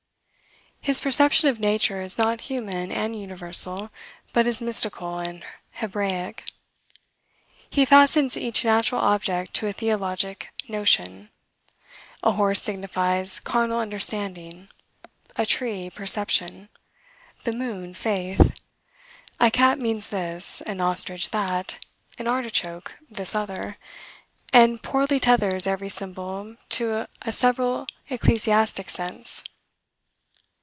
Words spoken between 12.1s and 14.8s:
a horse signifies carnal understanding;